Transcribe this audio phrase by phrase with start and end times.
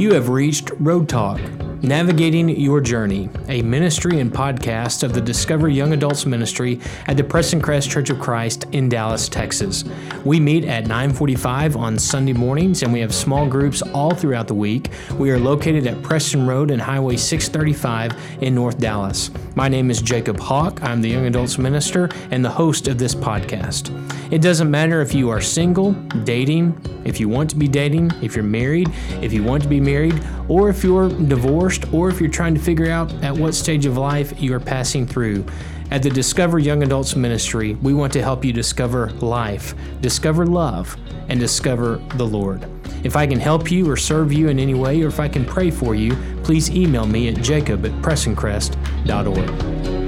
[0.00, 1.38] You have reached Road Talk,
[1.82, 7.24] Navigating Your Journey, a ministry and podcast of the Discover Young Adults Ministry at the
[7.24, 9.84] Preston Crest Church of Christ in Dallas, Texas.
[10.22, 14.54] We meet at 9:45 on Sunday mornings and we have small groups all throughout the
[14.54, 14.90] week.
[15.16, 18.12] We are located at Preston Road and Highway 635
[18.42, 19.30] in North Dallas.
[19.54, 20.82] My name is Jacob Hawk.
[20.82, 23.90] I'm the Young Adults Minister and the host of this podcast.
[24.30, 25.92] It doesn't matter if you are single,
[26.24, 28.90] dating, if you want to be dating, if you're married,
[29.22, 32.60] if you want to be married, or if you're divorced, or if you're trying to
[32.60, 35.46] figure out at what stage of life you are passing through.
[35.92, 40.96] At the Discover Young Adults Ministry, we want to help you discover life, discover love,
[41.28, 42.66] and discover the Lord.
[43.04, 45.44] If I can help you or serve you in any way, or if I can
[45.44, 49.99] pray for you, please email me at jacob at prestoncrest.org.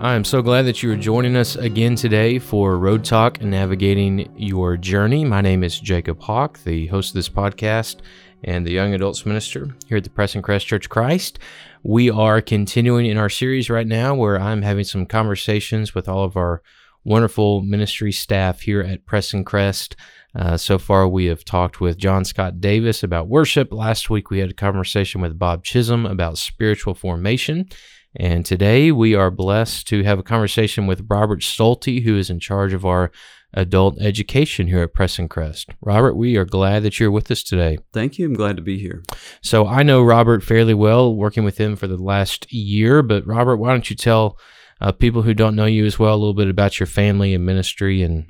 [0.00, 3.50] I am so glad that you are joining us again today for Road Talk and
[3.50, 5.26] Navigating Your Journey.
[5.26, 7.96] My name is Jacob Hawk, the host of this podcast
[8.42, 11.38] and the Young Adults Minister here at the Preston Crest Church Christ.
[11.82, 16.24] We are continuing in our series right now where I'm having some conversations with all
[16.24, 16.62] of our
[17.04, 19.96] wonderful ministry staff here at Preston Crest.
[20.34, 23.70] Uh, so far, we have talked with John Scott Davis about worship.
[23.70, 27.68] Last week, we had a conversation with Bob Chisholm about spiritual formation.
[28.16, 32.40] And today we are blessed to have a conversation with Robert Stolte, who is in
[32.40, 33.12] charge of our
[33.54, 35.70] adult education here at Preston Crest.
[35.80, 37.78] Robert, we are glad that you're with us today.
[37.92, 38.26] Thank you.
[38.26, 39.02] I'm glad to be here.
[39.42, 43.02] So I know Robert fairly well, working with him for the last year.
[43.02, 44.38] But Robert, why don't you tell
[44.80, 47.46] uh, people who don't know you as well a little bit about your family and
[47.46, 48.26] ministry and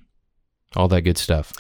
[0.76, 1.52] all that good stuff?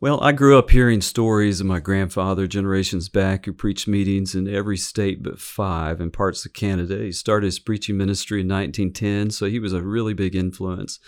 [0.00, 4.46] Well, I grew up hearing stories of my grandfather generations back who preached meetings in
[4.46, 6.98] every state but five in parts of Canada.
[6.98, 11.00] He started his preaching ministry in 1910, so he was a really big influence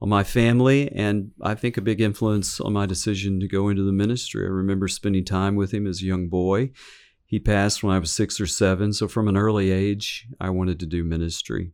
[0.00, 3.82] on my family and I think a big influence on my decision to go into
[3.82, 4.44] the ministry.
[4.44, 6.70] I remember spending time with him as a young boy.
[7.24, 10.78] He passed when I was six or seven, so from an early age, I wanted
[10.78, 11.72] to do ministry.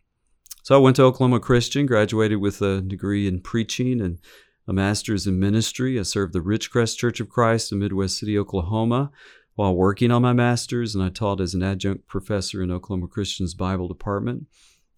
[0.63, 4.19] So I went to Oklahoma Christian, graduated with a degree in preaching and
[4.67, 5.99] a master's in ministry.
[5.99, 9.11] I served the Ridgecrest Church of Christ in Midwest City, Oklahoma,
[9.55, 13.55] while working on my master's, and I taught as an adjunct professor in Oklahoma Christian's
[13.55, 14.47] Bible department.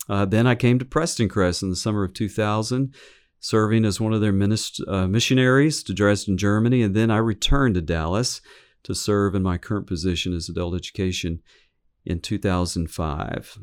[0.09, 2.95] Uh, then I came to Preston Crest in the summer of 2000,
[3.41, 7.75] serving as one of their minist- uh, missionaries to Dresden, Germany, and then I returned
[7.75, 8.41] to Dallas
[8.85, 11.43] to serve in my current position as adult education
[12.05, 13.59] in 2005.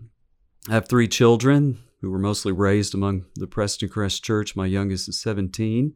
[0.69, 4.57] I have three children who were mostly raised among the Preston Crest Church.
[4.57, 5.93] My youngest is 17,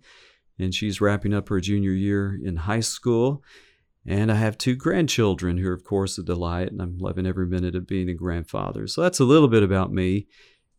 [0.57, 3.43] and she's wrapping up her junior year in high school.
[4.05, 7.45] And I have two grandchildren who are, of course, a delight, and I'm loving every
[7.45, 8.87] minute of being a grandfather.
[8.87, 10.27] So that's a little bit about me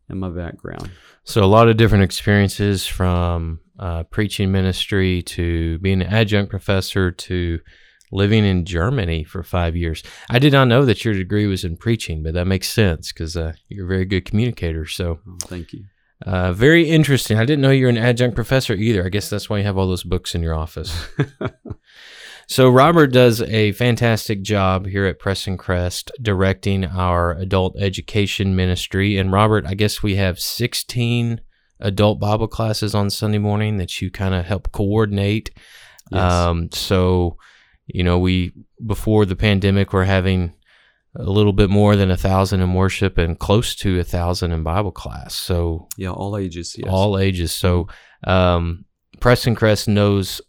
[0.08, 0.90] and my background.
[1.24, 7.10] So, a lot of different experiences from uh, preaching ministry to being an adjunct professor
[7.10, 7.60] to
[8.10, 10.02] living in Germany for five years.
[10.30, 13.36] I did not know that your degree was in preaching, but that makes sense because
[13.36, 14.86] uh, you're a very good communicator.
[14.86, 15.84] So, oh, thank you.
[16.24, 17.38] Uh, very interesting.
[17.38, 19.04] I didn't know you're an adjunct professor either.
[19.04, 21.08] I guess that's why you have all those books in your office.
[22.48, 29.16] so, Robert does a fantastic job here at Preston Crest directing our adult education ministry.
[29.16, 31.40] And, Robert, I guess we have 16
[31.78, 35.50] adult Bible classes on Sunday morning that you kind of help coordinate.
[36.10, 36.32] Yes.
[36.32, 37.36] Um, so,
[37.88, 38.52] you know, we
[38.86, 40.54] before the pandemic were having
[41.16, 44.62] a little bit more than a thousand in worship and close to a thousand in
[44.62, 45.34] Bible class.
[45.34, 46.76] So yeah, all ages.
[46.78, 46.88] Yes.
[46.88, 47.50] All ages.
[47.52, 47.88] So
[48.24, 48.84] um,
[49.20, 50.40] Preston Crest knows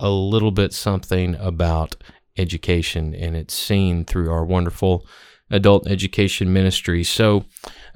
[0.00, 1.96] a little bit something about
[2.36, 5.06] education, and it's seen through our wonderful
[5.50, 7.04] adult education ministry.
[7.04, 7.44] So,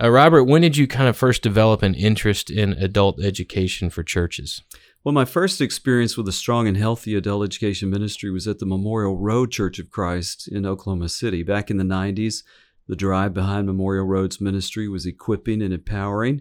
[0.02, 4.02] uh, Robert, when did you kind of first develop an interest in adult education for
[4.02, 4.62] churches?
[5.04, 8.64] Well, my first experience with a strong and healthy adult education ministry was at the
[8.64, 11.42] Memorial Road Church of Christ in Oklahoma City.
[11.42, 12.42] Back in the 90s,
[12.88, 16.40] the drive behind Memorial Road's ministry was equipping and empowering.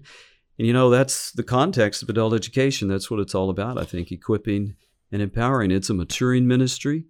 [0.57, 2.87] And you know, that's the context of adult education.
[2.87, 4.75] That's what it's all about, I think, equipping
[5.11, 5.69] and empowering.
[5.69, 7.03] It's a maturing ministry,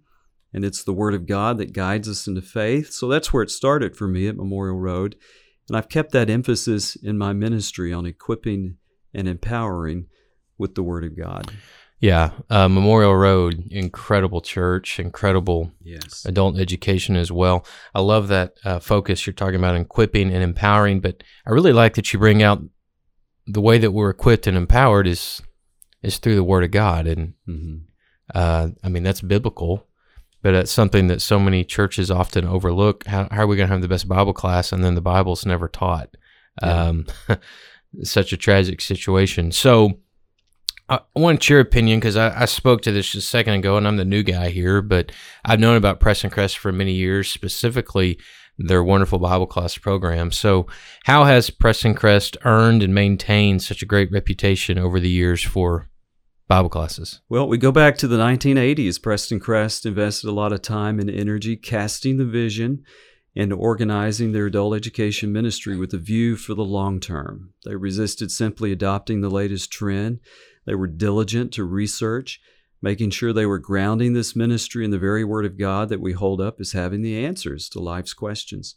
[0.52, 2.90] and it's the Word of God that guides us into faith.
[2.90, 5.14] So that's where it started for me at Memorial Road.
[5.68, 8.78] And I've kept that emphasis in my ministry on equipping
[9.14, 10.06] and empowering
[10.58, 11.50] with the Word of God.
[12.00, 16.24] Yeah, uh, Memorial Road, incredible church, incredible yes.
[16.26, 17.64] adult education as well.
[17.94, 21.94] I love that uh, focus you're talking about equipping and empowering, but I really like
[21.94, 22.62] that you bring out
[23.46, 25.40] the way that we're equipped and empowered is
[26.02, 27.76] is through the Word of God, and mm-hmm.
[28.34, 29.86] uh, I mean that's biblical.
[30.42, 33.06] but it's something that so many churches often overlook.
[33.06, 35.46] How, how are we going to have the best Bible class, and then the Bible's
[35.46, 36.16] never taught?
[36.62, 36.88] Yeah.
[36.88, 37.06] Um,
[38.02, 39.52] such a tragic situation.
[39.52, 40.00] So,
[40.88, 43.88] I want your opinion because I, I, spoke to this just a second ago, and
[43.88, 45.12] I'm the new guy here, but
[45.44, 48.18] I've known about Preston Crest for many years, specifically
[48.58, 50.30] their wonderful Bible class program.
[50.30, 50.66] So,
[51.04, 55.88] how has Preston Crest earned and maintained such a great reputation over the years for
[56.48, 57.20] Bible classes?
[57.30, 59.02] Well, we go back to the 1980s.
[59.02, 62.84] Preston Crest invested a lot of time and energy casting the vision
[63.36, 67.52] and organizing their adult education ministry with a view for the long term.
[67.64, 70.20] They resisted simply adopting the latest trend.
[70.66, 72.40] They were diligent to research,
[72.80, 76.12] making sure they were grounding this ministry in the very Word of God that we
[76.12, 78.76] hold up as having the answers to life's questions.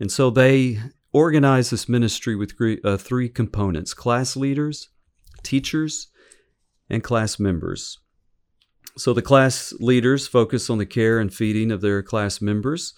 [0.00, 0.78] And so they
[1.12, 2.52] organized this ministry with
[2.84, 4.90] uh, three components class leaders,
[5.42, 6.08] teachers,
[6.88, 7.98] and class members.
[8.96, 12.94] So the class leaders focus on the care and feeding of their class members.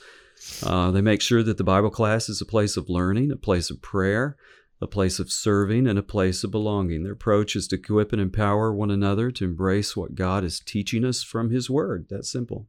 [0.63, 3.71] Uh, they make sure that the Bible class is a place of learning, a place
[3.71, 4.37] of prayer,
[4.81, 7.03] a place of serving, and a place of belonging.
[7.03, 11.05] Their approach is to equip and empower one another to embrace what God is teaching
[11.05, 12.07] us from His Word.
[12.09, 12.67] That's simple.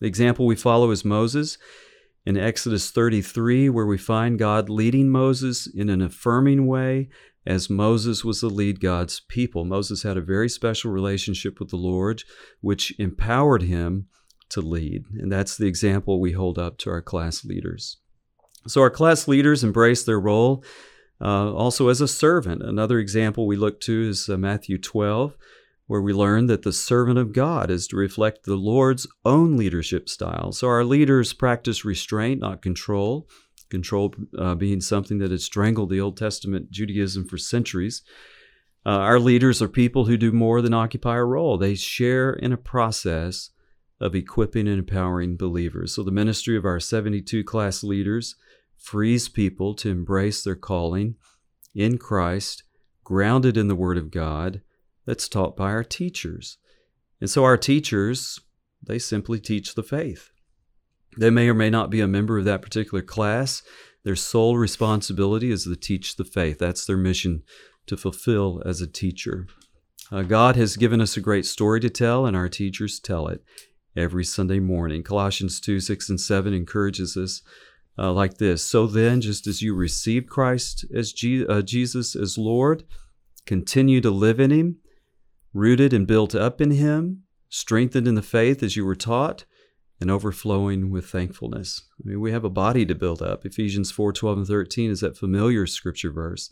[0.00, 1.58] The example we follow is Moses
[2.26, 7.08] in Exodus 33, where we find God leading Moses in an affirming way
[7.46, 9.64] as Moses was to lead God's people.
[9.64, 12.22] Moses had a very special relationship with the Lord,
[12.60, 14.08] which empowered him
[14.50, 15.04] to lead.
[15.18, 17.96] And that's the example we hold up to our class leaders.
[18.66, 20.62] So our class leaders embrace their role
[21.20, 22.62] uh, also as a servant.
[22.62, 25.36] Another example we look to is uh, Matthew 12,
[25.86, 30.08] where we learn that the servant of God is to reflect the Lord's own leadership
[30.08, 30.52] style.
[30.52, 33.28] So our leaders practice restraint, not control.
[33.70, 38.02] Control uh, being something that had strangled the Old Testament Judaism for centuries.
[38.86, 41.58] Uh, our leaders are people who do more than occupy a role.
[41.58, 43.50] They share in a process
[44.00, 45.94] of equipping and empowering believers.
[45.94, 48.36] So, the ministry of our 72 class leaders
[48.78, 51.16] frees people to embrace their calling
[51.74, 52.62] in Christ,
[53.04, 54.62] grounded in the Word of God,
[55.06, 56.58] that's taught by our teachers.
[57.20, 58.40] And so, our teachers,
[58.82, 60.30] they simply teach the faith.
[61.16, 63.62] They may or may not be a member of that particular class.
[64.04, 66.58] Their sole responsibility is to teach the faith.
[66.58, 67.42] That's their mission
[67.86, 69.46] to fulfill as a teacher.
[70.12, 73.42] Uh, God has given us a great story to tell, and our teachers tell it
[73.96, 75.02] every Sunday morning.
[75.02, 77.42] Colossians 2 6 and 7 encourages us
[77.98, 82.38] uh, like this So then, just as you received Christ as Je- uh, Jesus as
[82.38, 82.84] Lord,
[83.46, 84.76] continue to live in Him,
[85.52, 89.44] rooted and built up in Him, strengthened in the faith as you were taught,
[90.00, 91.82] and overflowing with thankfulness.
[91.98, 93.44] I mean, we have a body to build up.
[93.44, 96.50] Ephesians 4 12 and 13 is that familiar scripture verse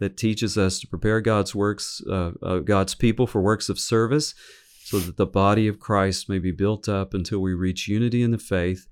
[0.00, 4.34] that teaches us to prepare God's works, uh, uh, God's people for works of service
[4.82, 8.30] so that the body of Christ may be built up until we reach unity in
[8.30, 8.88] the faith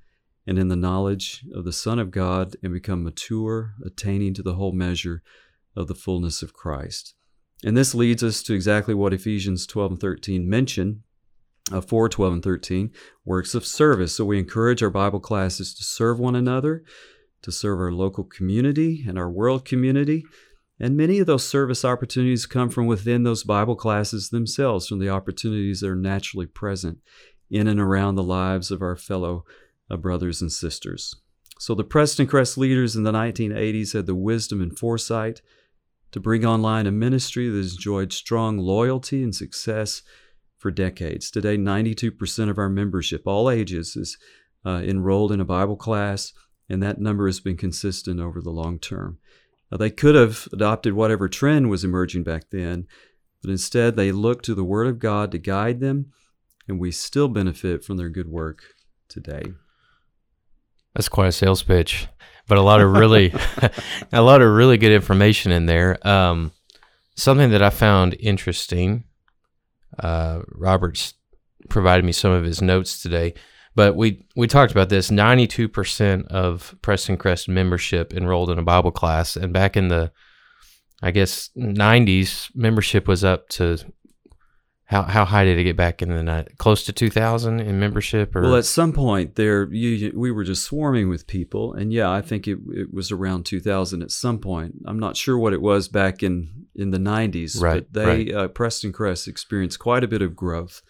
[0.49, 4.55] and in the knowledge of the Son of God and become mature, attaining to the
[4.55, 5.23] whole measure
[5.77, 7.12] of the fullness of Christ.
[7.62, 11.03] And this leads us to exactly what Ephesians 12 and 13 mention,
[11.71, 12.91] uh, 4 12 and 13,
[13.27, 14.17] works of service.
[14.17, 16.83] So we encourage our Bible classes to serve one another,
[17.43, 20.25] to serve our local community and our world community,
[20.81, 25.11] and many of those service opportunities come from within those Bible classes themselves, from the
[25.11, 27.00] opportunities that are naturally present
[27.50, 29.45] in and around the lives of our fellow
[29.90, 31.14] uh, brothers and sisters.
[31.58, 35.42] So the Preston Crest leaders in the 1980s had the wisdom and foresight
[36.12, 40.02] to bring online a ministry that has enjoyed strong loyalty and success
[40.57, 41.30] for decades.
[41.30, 44.18] Today, 92% of our membership, all ages, is
[44.64, 46.33] uh, enrolled in a Bible class,
[46.68, 49.18] and that number has been consistent over the long term.
[49.71, 52.87] Now, they could have adopted whatever trend was emerging back then,
[53.42, 56.12] but instead they looked to the Word of God to guide them,
[56.66, 58.62] and we still benefit from their good work
[59.09, 59.42] today.
[60.99, 62.09] That's quite a sales pitch,
[62.49, 63.33] but a lot of really,
[64.12, 65.97] a lot of really good information in there.
[66.05, 66.50] Um,
[67.14, 69.05] something that I found interesting.
[69.97, 71.14] Uh, Robert's
[71.69, 73.35] provided me some of his notes today.
[73.76, 75.09] But we we talked about this.
[75.09, 79.87] Ninety two percent of Preston Crest membership enrolled in a Bible class, and back in
[79.87, 80.11] the,
[81.00, 83.78] I guess nineties, membership was up to.
[84.88, 86.57] How, how high did it get back in the night?
[86.57, 90.45] Close to two thousand in membership, or well, at some point there, you, we were
[90.45, 94.11] just swarming with people, and yeah, I think it, it was around two thousand at
[94.11, 94.76] some point.
[94.87, 97.87] I'm not sure what it was back in in the nineties, right?
[97.90, 98.35] But they right.
[98.35, 100.80] Uh, Preston Crest experienced quite a bit of growth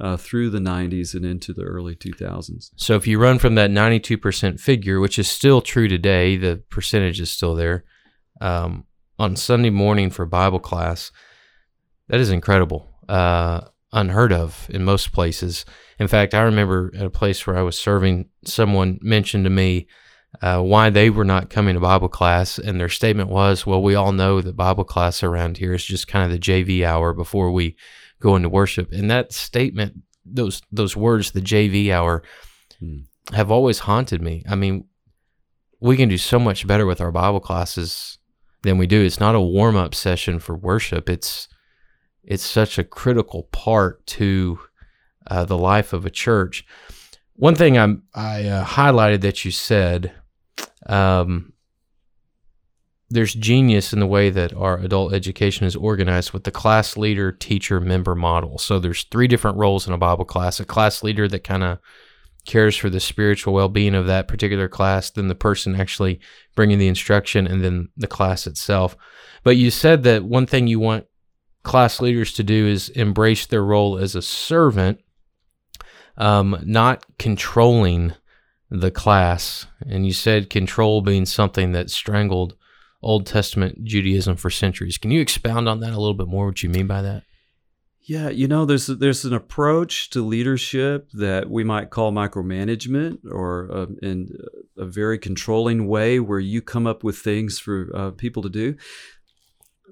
[0.00, 2.70] uh, through the 90s and into the early 2000s.
[2.76, 7.20] So if you run from that 92% figure, which is still true today, the percentage
[7.20, 7.84] is still there,
[8.40, 8.84] um,
[9.18, 11.10] on Sunday morning for Bible class,
[12.08, 12.95] that is incredible.
[13.08, 13.60] Uh,
[13.92, 15.64] unheard of in most places.
[15.98, 19.86] In fact, I remember at a place where I was serving, someone mentioned to me
[20.42, 23.94] uh, why they were not coming to Bible class, and their statement was, "Well, we
[23.94, 27.50] all know that Bible class around here is just kind of the JV hour before
[27.50, 27.76] we
[28.20, 29.94] go into worship." And that statement,
[30.26, 32.22] those those words, the JV hour,
[32.78, 32.98] hmm.
[33.32, 34.44] have always haunted me.
[34.46, 34.84] I mean,
[35.80, 38.18] we can do so much better with our Bible classes
[38.62, 39.02] than we do.
[39.02, 41.08] It's not a warm up session for worship.
[41.08, 41.48] It's
[42.26, 44.58] it's such a critical part to
[45.28, 46.66] uh, the life of a church.
[47.34, 50.12] One thing I'm, I uh, highlighted that you said,
[50.86, 51.52] um,
[53.08, 57.30] there's genius in the way that our adult education is organized with the class leader,
[57.30, 58.58] teacher, member model.
[58.58, 61.78] So there's three different roles in a Bible class: a class leader that kind of
[62.46, 66.20] cares for the spiritual well-being of that particular class, then the person actually
[66.54, 68.96] bringing the instruction, and then the class itself.
[69.44, 71.06] But you said that one thing you want
[71.66, 75.00] class leaders to do is embrace their role as a servant,
[76.16, 78.14] um, not controlling
[78.70, 79.66] the class.
[79.84, 82.54] And you said control being something that strangled
[83.02, 84.96] Old Testament Judaism for centuries.
[84.96, 86.46] Can you expound on that a little bit more?
[86.46, 87.24] What you mean by that?
[88.08, 93.68] Yeah, you know, there's there's an approach to leadership that we might call micromanagement, or
[93.72, 94.28] uh, in
[94.78, 98.76] a very controlling way, where you come up with things for uh, people to do.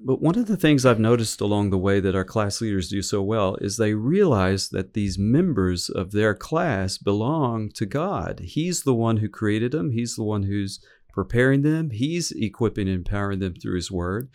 [0.02, 3.00] But one of the things I've noticed along the way that our class leaders do
[3.00, 8.40] so well is they realize that these members of their class belong to God.
[8.40, 12.96] He's the one who created them, He's the one who's preparing them, He's equipping and
[12.96, 14.28] empowering them through His Word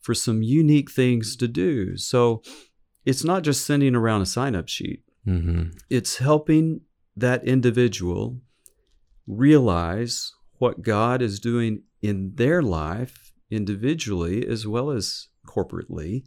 [0.00, 1.96] for some unique things to do.
[1.96, 2.42] So
[3.04, 5.70] it's not just sending around a sign up sheet, mm-hmm.
[5.88, 6.82] it's helping
[7.16, 8.40] that individual
[9.26, 13.23] realize what God is doing in their life
[13.54, 16.24] individually as well as corporately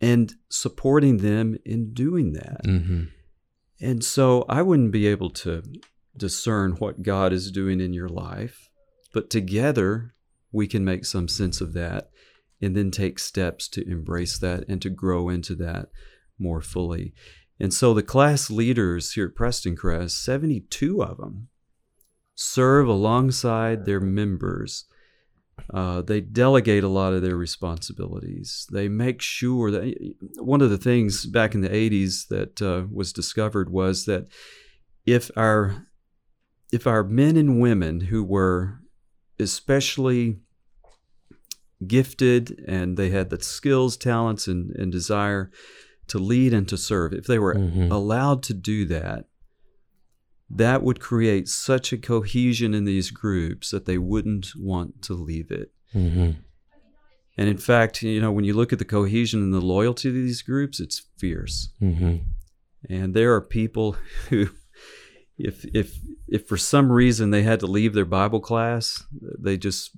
[0.00, 2.64] and supporting them in doing that.
[2.64, 3.04] Mm-hmm.
[3.80, 5.62] And so I wouldn't be able to
[6.16, 8.70] discern what God is doing in your life,
[9.12, 10.14] but together
[10.52, 12.10] we can make some sense of that
[12.60, 15.90] and then take steps to embrace that and to grow into that
[16.38, 17.12] more fully.
[17.60, 21.48] And so the class leaders here at Preston Crest, 72 of them,
[22.34, 24.84] serve alongside their members
[25.72, 28.66] uh, they delegate a lot of their responsibilities.
[28.70, 33.12] They make sure that one of the things back in the 80s that uh, was
[33.12, 34.26] discovered was that
[35.04, 35.86] if our
[36.72, 38.80] if our men and women who were
[39.38, 40.40] especially
[41.86, 45.50] gifted and they had the skills, talents, and, and desire
[46.08, 47.90] to lead and to serve, if they were mm-hmm.
[47.90, 49.26] allowed to do that,
[50.48, 55.50] that would create such a cohesion in these groups that they wouldn't want to leave
[55.50, 55.72] it.
[55.94, 56.32] Mm-hmm.
[57.38, 60.14] And in fact, you know, when you look at the cohesion and the loyalty of
[60.14, 61.70] these groups, it's fierce.
[61.82, 62.16] Mm-hmm.
[62.88, 63.96] And there are people
[64.28, 64.48] who,
[65.36, 65.98] if if
[66.28, 69.04] if for some reason they had to leave their Bible class,
[69.38, 69.90] they just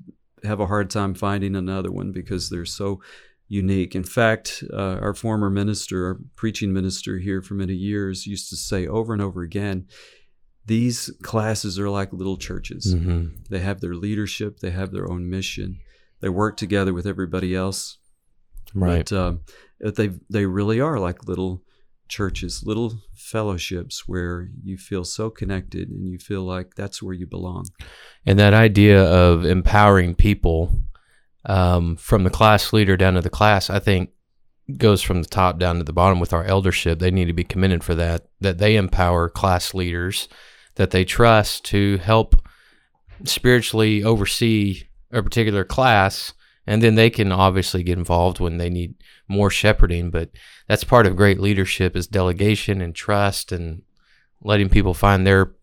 [0.44, 3.00] have a hard time finding another one because they're so
[3.48, 3.94] unique.
[3.94, 8.56] In fact, uh, our former minister, our preaching minister here for many years, used to
[8.56, 9.86] say over and over again
[10.68, 12.94] these classes are like little churches.
[12.94, 13.42] Mm-hmm.
[13.50, 15.80] They have their leadership, they have their own mission,
[16.20, 17.98] they work together with everybody else.
[18.74, 19.08] Right.
[19.08, 19.32] But uh,
[19.80, 21.62] they they really are like little
[22.08, 27.26] churches, little fellowships where you feel so connected and you feel like that's where you
[27.26, 27.66] belong.
[28.26, 30.82] And that idea of empowering people
[31.46, 34.10] um, from the class leader down to the class, I think
[34.76, 36.98] goes from the top down to the bottom with our eldership.
[36.98, 40.28] They need to be commended for that, that they empower class leaders
[40.78, 42.34] that they trust to help
[43.24, 46.32] spiritually oversee a particular class
[46.68, 48.94] and then they can obviously get involved when they need
[49.26, 50.10] more shepherding.
[50.10, 50.28] But
[50.68, 53.82] that's part of great leadership is delegation and trust and
[54.42, 55.54] letting people find their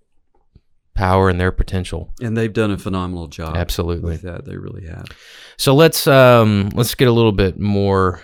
[0.95, 2.11] power and their potential.
[2.19, 4.13] And they've done a phenomenal job absolutely.
[4.13, 4.45] with that.
[4.45, 5.05] They really have.
[5.57, 8.21] So let's um let's get a little bit more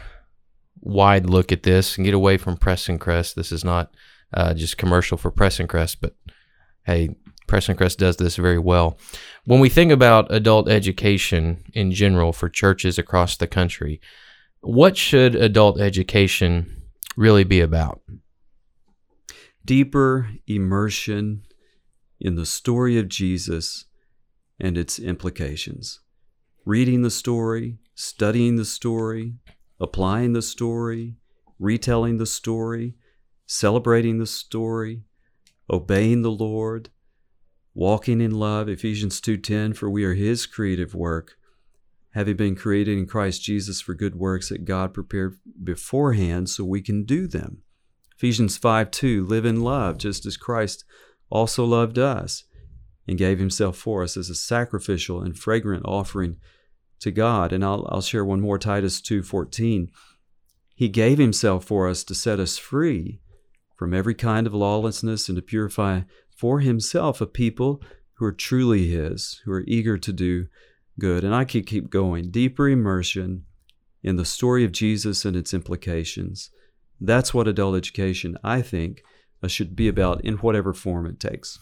[0.80, 3.36] wide look at this and get away from Preston Crest.
[3.36, 3.94] This is not
[4.34, 6.16] uh, just commercial for Preston Crest but
[6.84, 7.16] hey,
[7.48, 8.98] Preston Crest does this very well.
[9.46, 14.00] When we think about adult education in general for churches across the country,
[14.62, 16.84] what should adult education
[17.18, 18.02] really be about?
[19.66, 21.44] Deeper immersion
[22.20, 23.86] in the story of Jesus
[24.60, 26.00] and its implications.
[26.66, 29.34] Reading the story, studying the story,
[29.80, 31.16] applying the story,
[31.60, 32.96] retelling the story,
[33.46, 35.02] celebrating the story,
[35.72, 36.90] obeying the Lord,
[37.74, 41.38] walking in love, Ephesians 2:10, for we are his creative work,
[42.12, 46.82] having been created in Christ Jesus for good works that God prepared beforehand so we
[46.82, 47.64] can do them.
[48.18, 50.84] Ephesians 5 2, live in love, just as Christ
[51.30, 52.44] also loved us
[53.08, 56.38] and gave himself for us as a sacrificial and fragrant offering
[57.00, 57.52] to God.
[57.52, 59.90] And I'll, I'll share one more Titus 2:14.
[60.76, 63.22] He gave himself for us to set us free
[63.82, 67.82] from every kind of lawlessness and to purify for himself a people
[68.14, 70.46] who are truly his, who are eager to do
[71.00, 71.24] good.
[71.24, 72.30] And I could keep going.
[72.30, 73.44] Deeper immersion
[74.04, 76.52] in the story of Jesus and its implications.
[77.00, 79.02] That's what adult education, I think,
[79.42, 81.58] uh, should be about in whatever form it takes.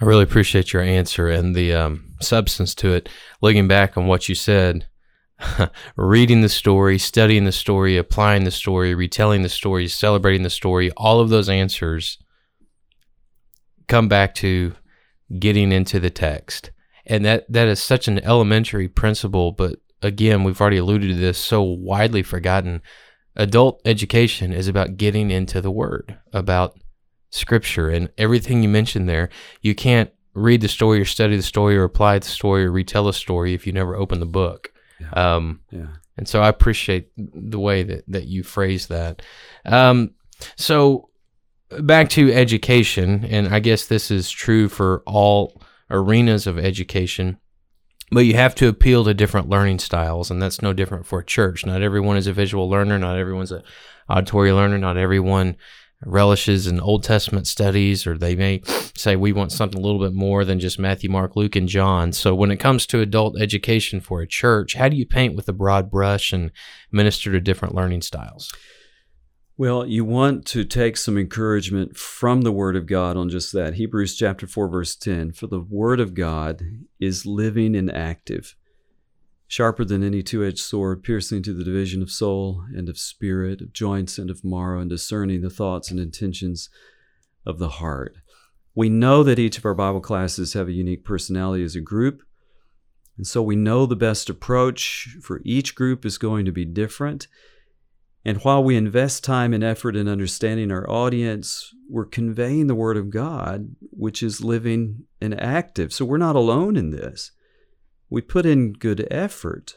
[0.00, 3.10] I really appreciate your answer and the um, substance to it.
[3.42, 4.86] Looking back on what you said,
[5.96, 10.90] reading the story, studying the story, applying the story, retelling the story, celebrating the story,
[10.96, 12.18] all of those answers
[13.86, 14.74] come back to
[15.38, 16.70] getting into the text.
[17.06, 21.38] And that, that is such an elementary principle, but again, we've already alluded to this,
[21.38, 22.82] so widely forgotten.
[23.36, 26.78] Adult education is about getting into the word, about
[27.30, 29.28] scripture and everything you mentioned there.
[29.62, 33.08] You can't read the story or study the story or apply the story or retell
[33.08, 34.72] a story if you never open the book.
[35.00, 35.10] Yeah.
[35.10, 35.86] Um, yeah.
[36.16, 39.22] And so I appreciate the way that, that you phrase that.
[39.64, 40.14] Um,
[40.56, 41.10] so
[41.80, 47.38] back to education, and I guess this is true for all arenas of education.
[48.10, 51.24] But you have to appeal to different learning styles, and that's no different for a
[51.24, 51.66] church.
[51.66, 52.98] Not everyone is a visual learner.
[52.98, 53.62] Not everyone's an
[54.08, 54.78] auditory learner.
[54.78, 55.56] Not everyone
[56.04, 58.62] relishes in Old Testament studies, or they may
[58.96, 62.12] say we want something a little bit more than just Matthew, Mark, Luke, and John.
[62.12, 65.48] So, when it comes to adult education for a church, how do you paint with
[65.48, 66.50] a broad brush and
[66.92, 68.52] minister to different learning styles?
[69.56, 73.74] Well, you want to take some encouragement from the Word of God on just that.
[73.74, 76.62] Hebrews chapter 4, verse 10 For the Word of God
[77.00, 78.54] is living and active
[79.48, 83.60] sharper than any two edged sword, piercing to the division of soul and of spirit,
[83.62, 86.68] of joints and of marrow, and discerning the thoughts and intentions
[87.44, 88.18] of the heart.
[88.74, 92.22] We know that each of our Bible classes have a unique personality as a group.
[93.16, 97.26] And so we know the best approach for each group is going to be different.
[98.24, 102.98] And while we invest time and effort in understanding our audience, we're conveying the Word
[102.98, 105.92] of God, which is living and active.
[105.92, 107.32] So we're not alone in this.
[108.10, 109.76] We put in good effort,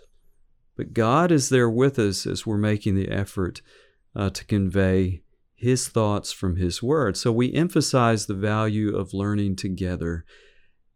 [0.78, 3.62] but God is there with us as we're making the effort
[4.16, 7.18] uh, to convey His thoughts from His Word.
[7.18, 10.26] So we emphasize the value of learning together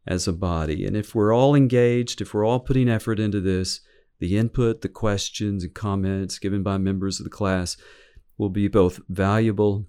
[0.08, 0.86] as a body.
[0.86, 3.82] And if we're all engaged, if we're all putting effort into this,
[4.20, 7.76] the input, the questions, and comments given by members of the class
[8.38, 9.88] will be both valuable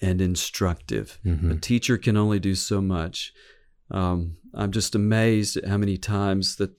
[0.00, 1.18] and instructive.
[1.24, 1.52] Mm-hmm.
[1.52, 3.32] A teacher can only do so much.
[3.90, 6.72] Um, I'm just amazed at how many times that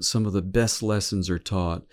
[0.00, 1.84] some of the best lessons are taught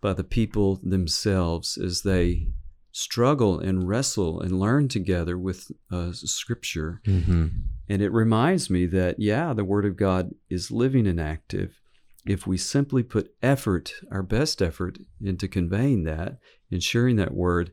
[0.00, 2.48] by the people themselves as they
[2.92, 7.00] struggle and wrestle and learn together with uh, Scripture.
[7.06, 7.46] Mm-hmm.
[7.88, 11.80] And it reminds me that, yeah, the Word of God is living and active.
[12.26, 16.38] If we simply put effort, our best effort, into conveying that
[16.70, 17.72] and sharing that Word,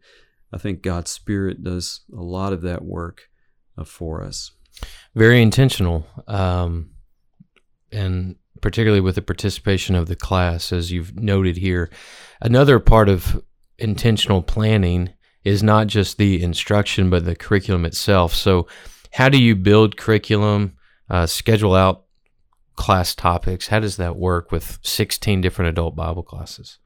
[0.54, 3.24] I think God's Spirit does a lot of that work
[3.78, 4.52] uh, for us
[5.16, 6.92] very intentional, um,
[7.92, 11.90] and particularly with the participation of the class, as you've noted here.
[12.42, 13.42] Another part of
[13.78, 18.34] intentional planning is not just the instruction, but the curriculum itself.
[18.34, 18.68] So,
[19.12, 20.76] how do you build curriculum,
[21.10, 22.06] uh, schedule out
[22.76, 23.68] class topics?
[23.68, 26.80] How does that work with 16 different adult Bible classes?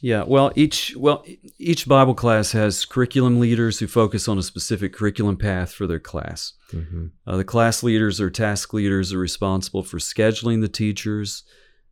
[0.00, 1.24] Yeah, well, each well
[1.58, 5.98] each Bible class has curriculum leaders who focus on a specific curriculum path for their
[5.98, 6.52] class.
[6.72, 7.06] Mm-hmm.
[7.26, 11.44] Uh, the class leaders or task leaders are responsible for scheduling the teachers,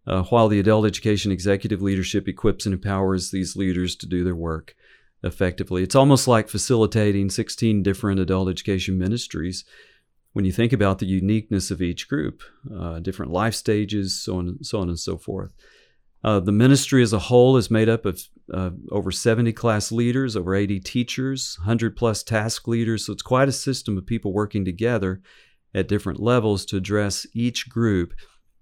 [0.06, 4.36] uh, while the adult education executive leadership equips and empowers these leaders to do their
[4.36, 4.74] work
[5.22, 5.82] effectively.
[5.82, 9.64] It's almost like facilitating 16 different adult education ministries
[10.34, 12.42] when you think about the uniqueness of each group,
[12.76, 15.54] uh, different life stages, so on, so on and so forth.
[16.24, 18.20] Uh, the ministry as a whole is made up of
[18.52, 23.06] uh, over 70 class leaders, over 80 teachers, 100 plus task leaders.
[23.06, 25.20] So it's quite a system of people working together
[25.74, 28.14] at different levels to address each group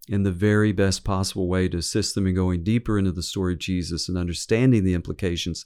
[0.09, 3.53] in the very best possible way to assist them in going deeper into the story
[3.53, 5.65] of Jesus and understanding the implications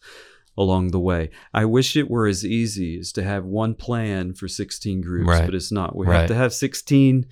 [0.58, 1.30] along the way.
[1.54, 5.46] I wish it were as easy as to have one plan for 16 groups, right.
[5.46, 5.96] but it's not.
[5.96, 6.20] We right.
[6.20, 7.26] have to have 16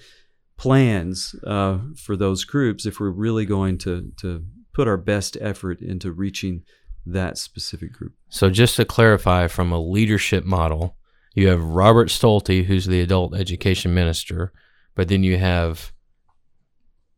[0.56, 5.80] plans uh, for those groups if we're really going to to put our best effort
[5.80, 6.62] into reaching
[7.06, 8.12] that specific group.
[8.28, 10.96] So just to clarify from a leadership model,
[11.34, 14.52] you have Robert Stolte, who's the adult education minister,
[14.94, 15.92] but then you have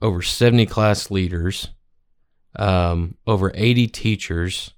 [0.03, 1.69] over 70 class leaders,
[2.57, 4.73] um, over 80 teachers.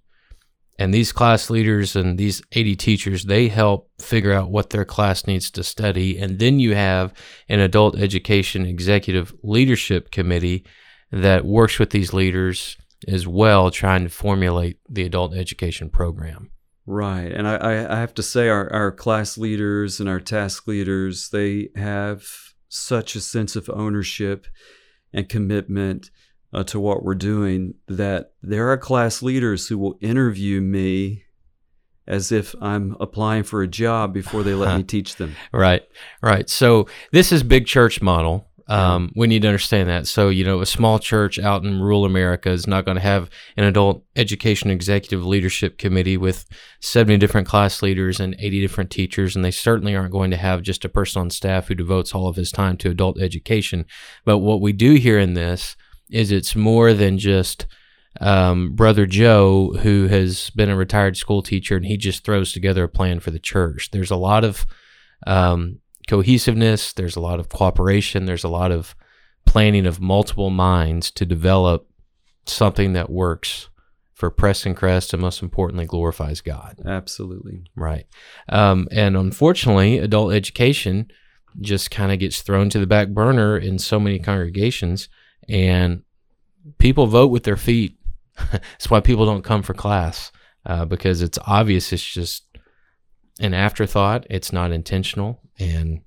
[0.78, 5.26] And these class leaders and these 80 teachers, they help figure out what their class
[5.26, 6.18] needs to study.
[6.18, 7.12] And then you have
[7.48, 10.64] an adult education executive leadership committee
[11.10, 12.76] that works with these leaders
[13.08, 16.50] as well, trying to formulate the adult education program.
[16.86, 17.32] Right.
[17.32, 21.68] And I, I have to say, our, our class leaders and our task leaders, they
[21.74, 22.24] have
[22.68, 24.46] such a sense of ownership
[25.12, 26.10] and commitment
[26.52, 31.24] uh, to what we're doing that there are class leaders who will interview me
[32.06, 35.36] as if I'm applying for a job before they let me teach them.
[35.52, 35.82] Right,
[36.22, 36.48] right.
[36.48, 38.46] So this is big church model.
[38.68, 40.06] Um, we need to understand that.
[40.06, 43.30] So, you know, a small church out in rural America is not going to have
[43.56, 46.44] an adult education executive leadership committee with
[46.80, 49.34] 70 different class leaders and 80 different teachers.
[49.34, 52.28] And they certainly aren't going to have just a person on staff who devotes all
[52.28, 53.86] of his time to adult education.
[54.26, 55.74] But what we do here in this
[56.10, 57.66] is it's more than just
[58.20, 62.84] um, brother Joe, who has been a retired school teacher, and he just throws together
[62.84, 63.90] a plan for the church.
[63.90, 64.66] There's a lot of
[65.26, 68.94] um, cohesiveness, there's a lot of cooperation, there's a lot of
[69.46, 71.88] planning of multiple minds to develop
[72.46, 73.68] something that works
[74.14, 76.80] for Preston Crest and most importantly glorifies God.
[76.84, 77.62] Absolutely.
[77.76, 78.06] Right.
[78.48, 81.08] Um, and unfortunately, adult education
[81.60, 85.08] just kind of gets thrown to the back burner in so many congregations
[85.48, 86.02] and
[86.78, 87.96] people vote with their feet.
[88.52, 90.30] That's why people don't come for class
[90.66, 92.44] uh, because it's obvious it's just
[93.40, 94.26] an afterthought.
[94.30, 96.02] It's not intentional, and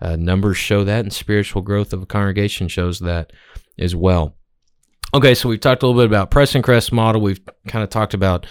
[0.00, 3.32] uh, numbers show that, and spiritual growth of a congregation shows that
[3.78, 4.36] as well.
[5.14, 7.20] Okay, so we've talked a little bit about Preston Crest model.
[7.20, 8.46] We've kind of talked about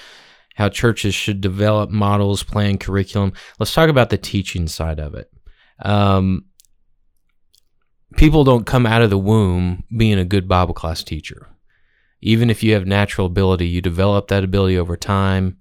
[0.56, 3.34] how churches should develop models, plan curriculum.
[3.60, 5.32] Let's talk about the teaching side of it.
[5.84, 6.46] Um,
[8.18, 11.48] people don't come out of the womb being a good Bible class teacher.
[12.22, 15.58] Even if you have natural ability, you develop that ability over time.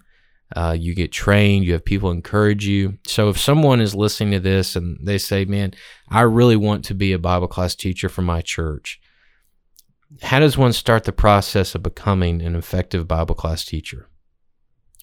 [0.54, 2.98] Uh, you get trained, you have people encourage you.
[3.06, 5.72] So if someone is listening to this and they say, Man,
[6.08, 9.00] I really want to be a Bible class teacher for my church,
[10.22, 14.08] how does one start the process of becoming an effective Bible class teacher?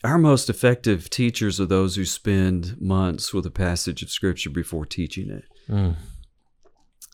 [0.04, 4.86] Our most effective teachers are those who spend months with a passage of Scripture before
[4.86, 5.44] teaching it.
[5.68, 5.96] Mm.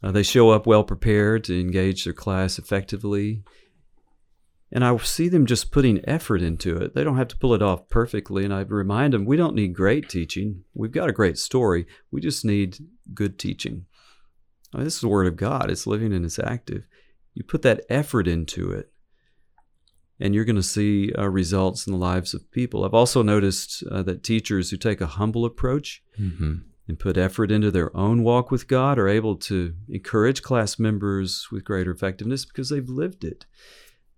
[0.02, 3.42] Uh, they show up well prepared to engage their class effectively
[4.74, 6.94] and I see them just putting effort into it.
[6.94, 8.44] They don't have to pull it off perfectly.
[8.44, 10.64] And I remind them we don't need great teaching.
[10.74, 11.86] We've got a great story.
[12.10, 12.78] We just need
[13.14, 13.86] good teaching.
[14.74, 16.82] I mean, this is the Word of God, it's living and it's active.
[17.34, 18.90] You put that effort into it,
[20.18, 22.84] and you're going to see uh, results in the lives of people.
[22.84, 26.54] I've also noticed uh, that teachers who take a humble approach mm-hmm.
[26.86, 31.48] And put effort into their own walk with God are able to encourage class members
[31.50, 33.46] with greater effectiveness because they've lived it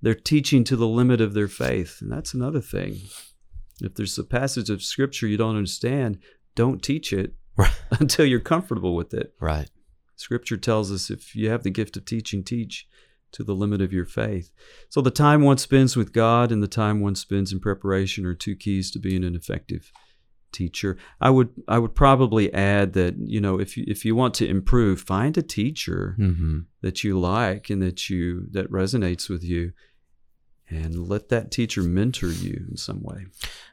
[0.02, 1.98] they're teaching to the limit of their faith.
[2.00, 3.00] And that's another thing.
[3.80, 6.18] If there's a passage of scripture you don't understand,
[6.54, 7.72] don't teach it right.
[8.00, 9.34] until you're comfortable with it.
[9.40, 9.70] Right.
[10.14, 12.88] Scripture tells us if you have the gift of teaching, teach
[13.32, 14.50] to the limit of your faith.
[14.88, 18.34] So the time one spends with God and the time one spends in preparation are
[18.34, 19.90] two keys to being an effective
[20.52, 20.96] teacher.
[21.20, 24.48] I would I would probably add that you know if you if you want to
[24.48, 26.60] improve, find a teacher mm-hmm.
[26.82, 29.72] that you like and that you that resonates with you
[30.68, 33.26] and let that teacher mentor you in some way.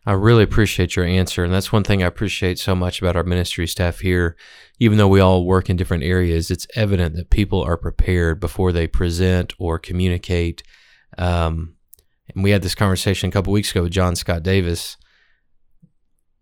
[0.06, 1.44] I really appreciate your answer.
[1.44, 4.36] And that's one thing I appreciate so much about our ministry staff here.
[4.80, 8.72] Even though we all work in different areas, it's evident that people are prepared before
[8.72, 10.62] they present or communicate.
[11.18, 11.76] Um,
[12.34, 14.98] and we had this conversation a couple weeks ago with John Scott Davis.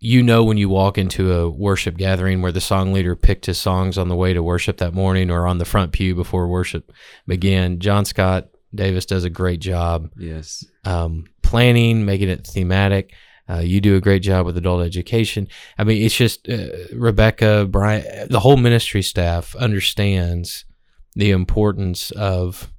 [0.04, 3.60] You know, when you walk into a worship gathering where the song leader picked his
[3.60, 6.92] songs on the way to worship that morning or on the front pew before worship
[7.28, 10.10] began, John Scott Davis does a great job.
[10.18, 10.66] Yes.
[10.86, 13.14] Um, planning, making it thematic.
[13.48, 15.48] Uh, you do a great job with adult education.
[15.78, 20.66] I mean, it's just uh, Rebecca, Brian, the whole ministry staff understands
[21.14, 22.72] the importance of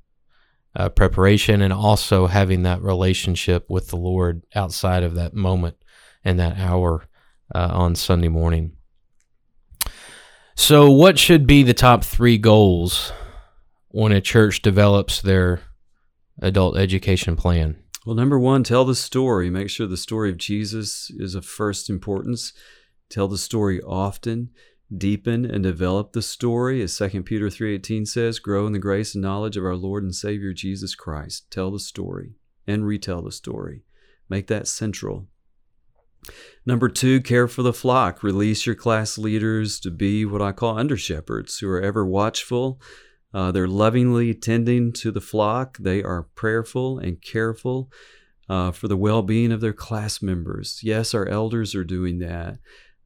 [0.74, 5.76] uh, preparation and also having that relationship with the Lord outside of that moment
[6.24, 7.06] and that hour
[7.54, 8.72] uh, on Sunday morning.
[10.54, 13.12] So, what should be the top three goals
[13.88, 15.60] when a church develops their
[16.40, 17.76] adult education plan?
[18.04, 19.48] Well, number one, tell the story.
[19.48, 22.52] Make sure the story of Jesus is of first importance.
[23.08, 24.50] Tell the story often.
[24.94, 29.22] Deepen and develop the story, as 2 Peter 3.18 says, grow in the grace and
[29.22, 31.50] knowledge of our Lord and Savior Jesus Christ.
[31.50, 32.34] Tell the story
[32.66, 33.84] and retell the story.
[34.28, 35.28] Make that central.
[36.64, 38.22] Number two, care for the flock.
[38.22, 42.80] Release your class leaders to be what I call under shepherds who are ever watchful,
[43.34, 45.78] Uh, they're lovingly tending to the flock.
[45.78, 47.90] They are prayerful and careful
[48.48, 50.80] uh, for the well being of their class members.
[50.82, 52.58] Yes, our elders are doing that.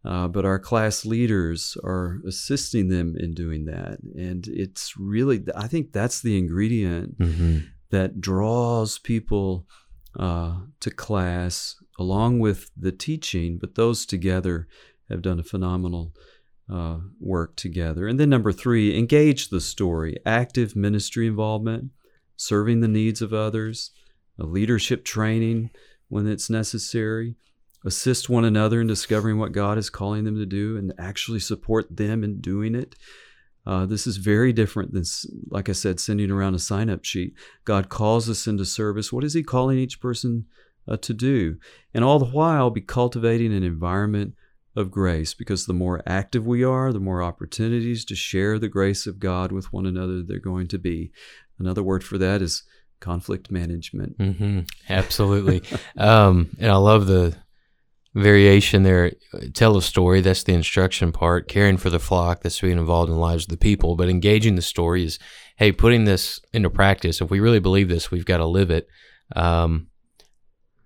[0.05, 3.99] Uh, but our class leaders are assisting them in doing that.
[4.17, 7.59] And it's really, I think that's the ingredient mm-hmm.
[7.91, 9.67] that draws people
[10.19, 14.69] uh, to class along with the teaching, but those together
[15.09, 16.13] have done a phenomenal
[16.73, 18.07] uh, work together.
[18.07, 21.91] And then number three, engage the story, active ministry involvement,
[22.37, 23.93] serving the needs of others,
[24.37, 25.71] leadership training
[26.09, 27.37] when it's necessary
[27.87, 31.97] assist one another in discovering what God is calling them to do and actually support
[31.97, 32.97] them in doing it.
[33.65, 35.05] Uh, this is very different than,
[35.51, 37.35] like I said, sending around a sign up sheet.
[37.65, 39.13] God calls us into service.
[39.13, 40.47] What is He calling each person
[40.89, 41.57] uh, to do?
[41.95, 44.35] And all the while, be cultivating an environment
[44.77, 49.07] of grace because the more active we are, the more opportunities to share the grace
[49.07, 51.11] of God with one another they're going to be.
[51.59, 52.63] Another word for that is
[53.01, 54.19] conflict management.
[54.19, 54.61] Mm-hmm.
[54.91, 55.63] Absolutely.
[55.97, 57.35] um, and I love the
[58.15, 59.13] variation there.
[59.55, 60.21] Tell a story.
[60.21, 61.49] That's the instruction part.
[61.49, 62.43] Caring for the flock.
[62.43, 63.97] That's being involved in the lives of the people.
[63.97, 65.19] But engaging the story is,
[65.57, 67.21] hey, putting this into practice.
[67.21, 68.89] If we really believe this, we've got to live it.
[69.35, 69.89] Um,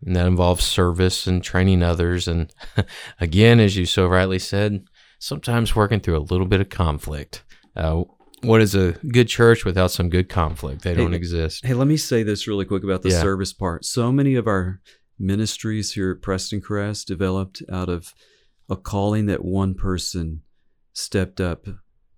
[0.05, 2.27] and that involves service and training others.
[2.29, 2.53] And
[3.21, 4.85] again, as you so rightly said,
[5.19, 7.45] sometimes working through a little bit of conflict.
[7.77, 8.05] Uh,
[8.43, 10.83] what is a good church without some good conflict?
[10.83, 11.65] They don't exist.
[11.65, 13.21] Hey, let me say this really quick about the yeah.
[13.21, 13.85] service part.
[13.85, 14.81] So many of our
[15.19, 18.15] ministries here at Preston Crest developed out of
[18.71, 20.43] a calling that one person
[20.95, 21.67] stepped up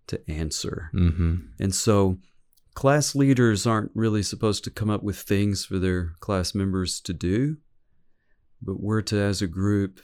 [0.07, 0.91] to answer.
[0.95, 1.35] Mm-hmm.
[1.59, 2.19] And so
[2.75, 7.13] class leaders aren't really supposed to come up with things for their class members to
[7.13, 7.57] do,
[8.63, 10.01] but we're to, as a group,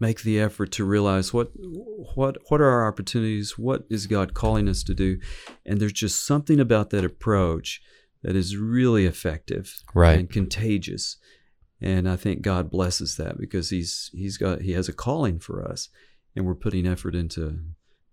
[0.00, 4.68] make the effort to realize what what what are our opportunities what is god calling
[4.68, 5.18] us to do
[5.66, 7.82] and there's just something about that approach
[8.22, 10.16] that is really effective right.
[10.16, 11.16] and contagious
[11.80, 15.66] and I think God blesses that because he's he's got he has a calling for
[15.66, 15.88] us,
[16.34, 17.60] and we're putting effort into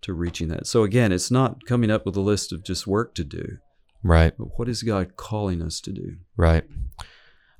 [0.02, 0.66] to reaching that.
[0.66, 3.58] So again, it's not coming up with a list of just work to do.
[4.02, 4.32] Right.
[4.36, 6.16] But what is God calling us to do?
[6.36, 6.64] Right.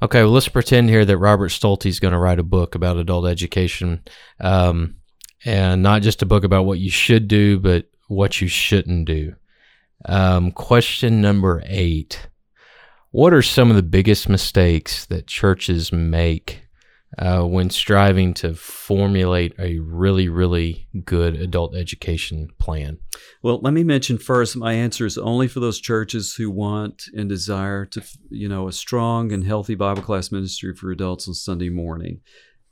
[0.03, 2.99] Okay, well, let's pretend here that Robert Stolte is going to write a book about
[2.99, 4.03] adult education,
[4.41, 4.97] um,
[5.45, 9.35] and not just a book about what you should do, but what you shouldn't do.
[10.05, 12.29] Um, question number eight
[13.17, 16.66] what are some of the biggest mistakes that churches make
[17.19, 22.99] uh, when striving to formulate a really, really good adult education plan?
[23.43, 27.29] Well, let me mention first my answer is only for those churches who want and
[27.29, 31.69] desire to, you know, a strong and healthy Bible class ministry for adults on Sunday
[31.69, 32.21] morning.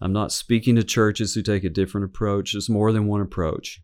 [0.00, 2.52] I'm not speaking to churches who take a different approach.
[2.52, 3.80] There's more than one approach.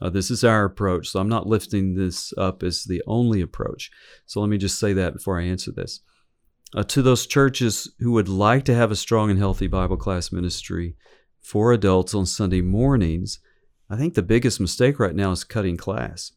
[0.00, 3.90] Uh, this is our approach, so I'm not lifting this up as the only approach.
[4.26, 6.00] So let me just say that before I answer this.
[6.74, 10.30] Uh, to those churches who would like to have a strong and healthy Bible class
[10.30, 10.96] ministry
[11.40, 13.40] for adults on Sunday mornings,
[13.88, 16.32] I think the biggest mistake right now is cutting class.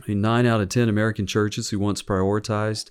[0.00, 2.90] I mean, nine out of 10 American churches who once prioritized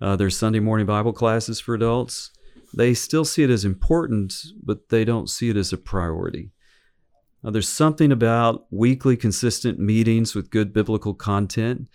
[0.00, 2.30] uh, their Sunday morning Bible classes for adults,
[2.74, 6.50] they still see it as important, but they don't see it as a priority.
[7.42, 11.88] Now, there's something about weekly, consistent meetings with good biblical content,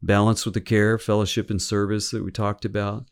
[0.00, 3.06] balanced with the care, fellowship, and service that we talked about,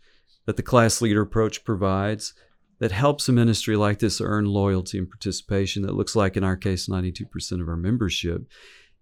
[0.47, 2.35] that the class leader approach provides
[2.81, 6.57] that helps a ministry like this earn loyalty and participation that looks like, in our
[6.57, 8.43] case, 92% of our membership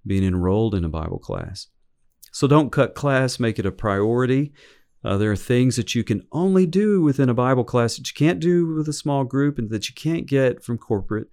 [0.07, 1.68] being enrolled in a Bible class.
[2.33, 4.53] So don't cut class, make it a priority.
[5.03, 8.14] Uh, there are things that you can only do within a Bible class that you
[8.14, 11.29] can't do with a small group and that you can't get from corporate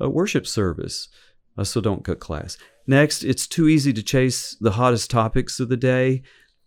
[0.00, 1.08] a worship service.
[1.56, 2.56] Uh, so don't cut class.
[2.86, 6.22] Next, it's too easy to chase the hottest topics of the day.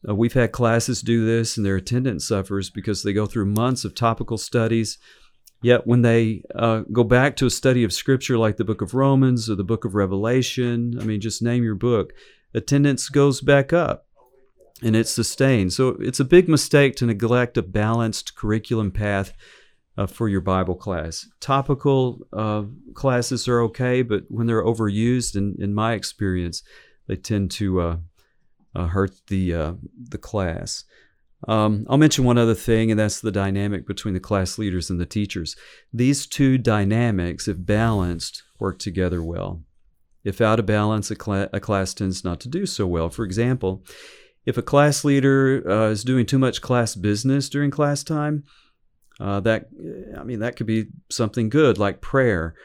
[0.08, 3.86] Uh, we've had classes do this, and their attendance suffers because they go through months
[3.86, 4.98] of topical studies.
[5.62, 8.94] Yet, when they uh, go back to a study of scripture like the book of
[8.94, 12.14] Romans or the book of Revelation, I mean, just name your book,
[12.54, 14.06] attendance goes back up
[14.84, 15.74] and it's sustained.
[15.74, 19.34] So, it's a big mistake to neglect a balanced curriculum path
[19.98, 21.28] uh, for your Bible class.
[21.40, 22.64] Topical uh,
[22.94, 26.64] classes are okay, but when they're overused, in, in my experience,
[27.08, 27.82] they tend to
[28.76, 29.74] uh, hurt the uh,
[30.10, 30.84] the class.
[31.48, 35.00] Um, I'll mention one other thing, and that's the dynamic between the class leaders and
[35.00, 35.56] the teachers.
[35.94, 39.62] These two dynamics, if balanced, work together well.
[40.24, 43.10] If out of balance, a, cl- a class tends not to do so well.
[43.10, 43.86] For example,
[44.46, 48.44] if a class leader uh, is doing too much class business during class time,
[49.20, 49.68] uh, that
[50.18, 52.56] I mean, that could be something good like prayer.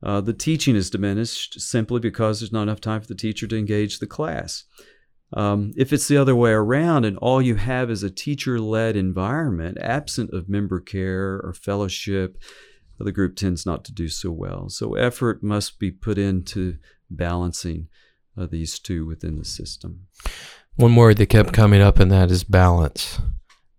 [0.00, 3.58] Uh, the teaching is diminished simply because there's not enough time for the teacher to
[3.58, 4.64] engage the class.
[5.34, 8.96] Um, if it's the other way around and all you have is a teacher led
[8.96, 12.38] environment, absent of member care or fellowship,
[12.98, 14.68] the group tends not to do so well.
[14.68, 16.78] So, effort must be put into
[17.10, 17.88] balancing
[18.36, 20.06] uh, these two within the system.
[20.76, 23.20] One word that kept coming up and that is balance,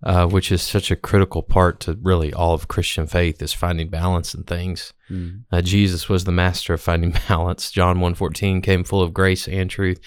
[0.04, 3.90] uh, which is such a critical part to really all of Christian faith is finding
[3.90, 4.94] balance in things.
[5.10, 5.44] Mm.
[5.52, 7.72] Uh, Jesus was the master of finding balance.
[7.72, 10.00] John 1.14 came full of grace and truth.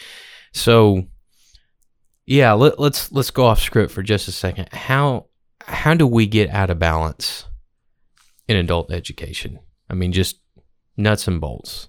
[0.52, 1.06] So
[2.26, 4.68] yeah, let, let's let's go off script for just a second.
[4.72, 5.26] How
[5.66, 7.46] how do we get out of balance
[8.48, 9.58] in adult education?
[9.90, 10.40] I mean, just
[10.96, 11.88] nuts and bolts.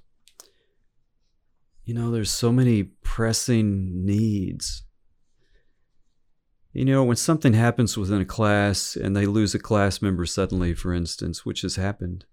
[1.86, 4.84] You know, there's so many pressing needs.
[6.72, 10.74] You know, when something happens within a class and they lose a class member suddenly,
[10.74, 12.26] for instance, which has happened,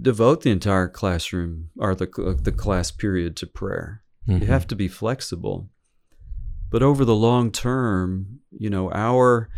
[0.00, 4.02] devote the entire classroom or the, uh, the class period to prayer.
[4.28, 4.42] Mm-hmm.
[4.42, 5.70] You have to be flexible.
[6.70, 9.48] But over the long term, you know, our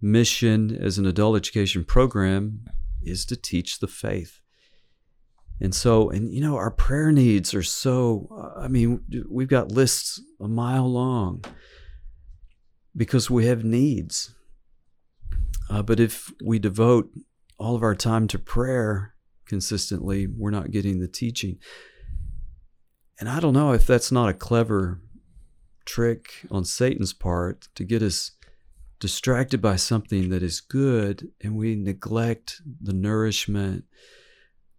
[0.00, 2.60] mission as an adult education program
[3.02, 4.40] is to teach the faith.
[5.60, 9.72] And so, and you know, our prayer needs are so, uh, I mean, we've got
[9.72, 11.44] lists a mile long
[12.94, 14.34] because we have needs.
[15.68, 17.10] Uh, but if we devote
[17.58, 19.14] all of our time to prayer
[19.46, 21.58] consistently, we're not getting the teaching.
[23.18, 25.00] And I don't know if that's not a clever
[25.84, 28.32] trick on Satan's part to get us
[28.98, 33.84] distracted by something that is good and we neglect the nourishment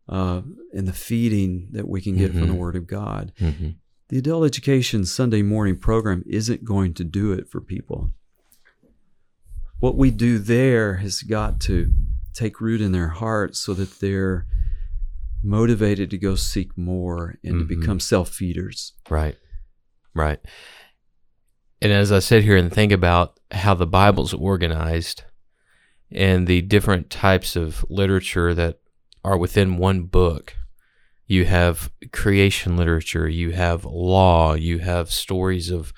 [0.10, 0.42] uh,
[0.74, 2.40] and the feeding that we can get mm-hmm.
[2.40, 2.62] from the mm-hmm.
[2.62, 3.32] Word of God.
[3.40, 3.70] Mm-hmm.
[4.10, 8.12] The adult education Sunday morning program isn't going to do it for people.
[9.80, 11.92] What we do there has got to
[12.34, 14.46] take root in their hearts so that they're
[15.44, 17.68] motivated to go seek more and mm-hmm.
[17.68, 18.94] to become self feeders.
[19.10, 19.38] Right.
[20.14, 20.40] Right.
[21.82, 25.24] And as I sit here and think about how the Bible's organized
[26.12, 28.80] and the different types of literature that
[29.24, 30.56] are within one book,
[31.28, 35.94] you have creation literature, you have law, you have stories of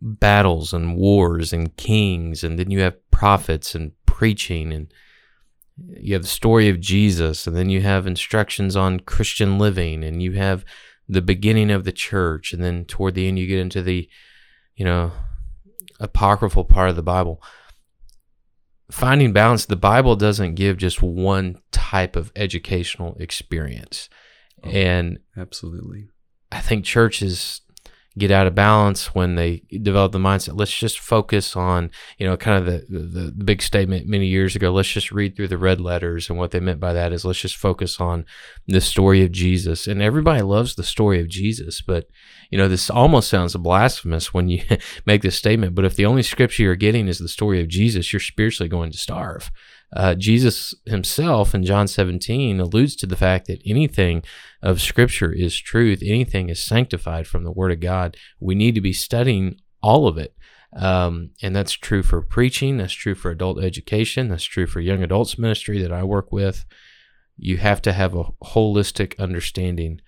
[0.00, 4.92] battles and wars and kings, and then you have prophets and preaching and
[5.86, 10.22] you have the story of Jesus, and then you have instructions on Christian living, and
[10.22, 10.64] you have
[11.08, 14.08] the beginning of the church, and then toward the end you get into the,
[14.76, 15.12] you know,
[16.00, 17.42] apocryphal part of the Bible.
[18.90, 24.08] Finding balance, the Bible doesn't give just one type of educational experience.
[24.64, 26.08] Oh, and absolutely.
[26.50, 27.60] I think churches
[28.18, 30.58] get out of balance when they develop the mindset.
[30.58, 34.56] Let's just focus on you know kind of the, the, the big statement many years
[34.56, 36.28] ago let's just read through the red letters.
[36.28, 38.24] And what they meant by that is let's just focus on
[38.66, 39.86] the story of jesus.
[39.86, 42.08] And everybody loves the story of jesus but
[42.50, 44.62] you know this almost sounds blasphemous when you
[45.06, 45.74] make this statement.
[45.74, 48.92] But if the only scripture you're getting is the story of jesus you're spiritually going
[48.92, 49.50] to starve
[49.92, 54.22] uh, Jesus himself in John 17 alludes to the fact that anything
[54.62, 58.16] of Scripture is truth, anything is sanctified from the Word of God.
[58.38, 60.34] We need to be studying all of it.
[60.76, 65.02] Um, and that's true for preaching, that's true for adult education, that's true for young
[65.02, 66.66] adults ministry that I work with.
[67.38, 70.02] You have to have a holistic understanding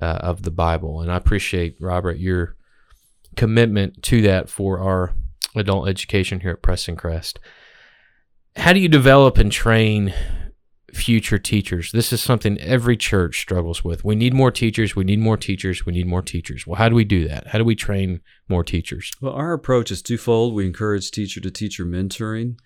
[0.00, 1.02] uh, of the Bible.
[1.02, 2.56] And I appreciate, Robert, your
[3.36, 5.12] commitment to that for our
[5.54, 7.38] adult education here at Preston Crest
[8.56, 10.14] how do you develop and train
[10.92, 11.92] future teachers?
[11.92, 14.04] This is something every church struggles with.
[14.04, 14.96] We need more teachers.
[14.96, 15.84] We need more teachers.
[15.84, 16.66] We need more teachers.
[16.66, 17.48] Well, how do we do that?
[17.48, 19.12] How do we train more teachers?
[19.20, 20.54] Well, our approach is twofold.
[20.54, 22.58] We encourage teacher to teacher mentoring,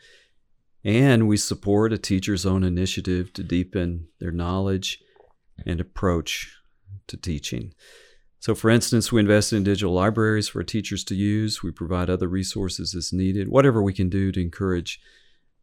[0.85, 5.01] and we support a teacher's own initiative to deepen their knowledge
[5.67, 6.57] and approach
[7.09, 7.75] to teaching.
[8.39, 11.63] So, for instance, we invest in digital libraries for teachers to use.
[11.63, 14.99] We provide other resources as needed, whatever we can do to encourage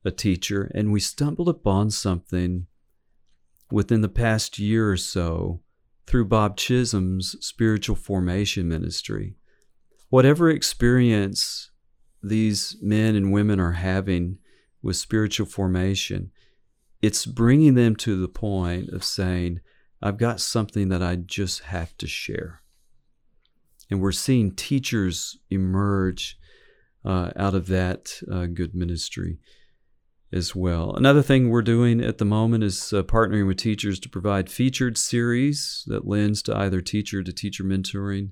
[0.04, 2.68] a teacher, and we stumbled upon something
[3.72, 5.62] within the past year or so
[6.06, 9.36] through Bob Chisholm's spiritual formation ministry.
[10.10, 11.70] Whatever experience
[12.24, 14.38] these men and women are having
[14.82, 16.32] with spiritual formation,
[17.02, 19.60] it's bringing them to the point of saying,
[20.02, 22.62] I've got something that I just have to share.
[23.90, 26.38] And we're seeing teachers emerge
[27.04, 29.40] uh, out of that uh, good ministry
[30.32, 30.94] as well.
[30.96, 34.98] Another thing we're doing at the moment is uh, partnering with teachers to provide featured
[34.98, 38.32] series that lends to either teacher to teacher mentoring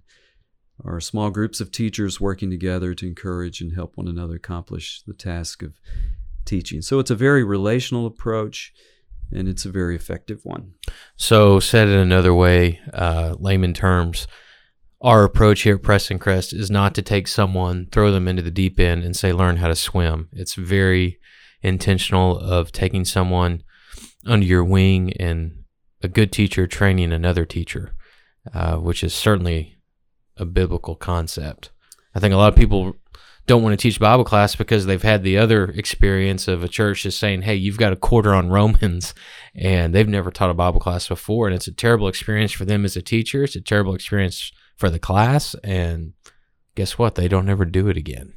[0.84, 5.14] or small groups of teachers working together to encourage and help one another accomplish the
[5.14, 5.80] task of
[6.44, 6.82] teaching.
[6.82, 8.74] So it's a very relational approach
[9.32, 10.74] and it's a very effective one.
[11.16, 14.28] So, said in another way, uh, layman terms,
[15.02, 18.52] our approach here at Preston Crest is not to take someone, throw them into the
[18.52, 20.30] deep end, and say, learn how to swim.
[20.32, 21.20] It's very
[21.66, 23.64] intentional of taking someone
[24.26, 25.64] under your wing and
[26.02, 27.94] a good teacher training another teacher,
[28.54, 29.78] uh, which is certainly
[30.38, 31.72] a biblical concept.
[32.14, 32.96] I think a lot of people
[33.48, 37.04] don't want to teach Bible class because they've had the other experience of a church
[37.04, 39.14] just saying, "Hey, you've got a quarter on Romans,"
[39.54, 42.86] and they've never taught a Bible class before, and it's a terrible experience for them
[42.86, 43.44] as a teacher.
[43.44, 46.14] It's a terrible experience for the class, and
[46.76, 47.16] guess what?
[47.16, 48.34] They don't ever do it again.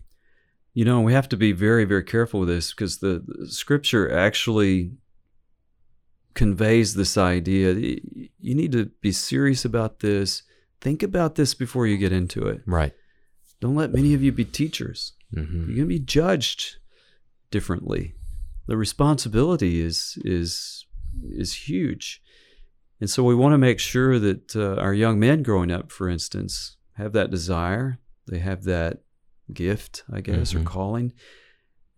[0.79, 4.17] You know, we have to be very, very careful with this because the, the scripture
[4.17, 4.93] actually
[6.35, 7.73] conveys this idea.
[7.75, 10.45] You need to be serious about this.
[10.81, 12.61] Think about this before you get into it.
[12.65, 12.93] Right.
[13.61, 15.15] Don't let many of you be teachers.
[15.35, 15.57] Mm-hmm.
[15.57, 16.77] You're going to be judged
[17.51, 18.15] differently.
[18.69, 20.87] The responsibility is is
[21.25, 22.23] is huge,
[23.01, 26.09] and so we want to make sure that uh, our young men growing up, for
[26.09, 27.99] instance, have that desire.
[28.29, 29.01] They have that
[29.53, 30.61] gift, I guess, Mhm.
[30.61, 31.13] or calling.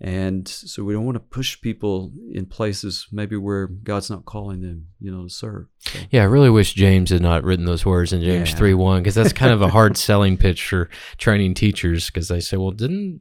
[0.03, 4.63] And so we don't want to push people in places maybe where God's not calling
[4.63, 5.67] them, you know, to serve.
[5.81, 8.57] So, Yeah, I really wish James had not written those words in James Yeah.
[8.57, 10.89] 3 1 because that's kind of a hard selling pitch for
[11.19, 13.21] training teachers because they say, well, didn't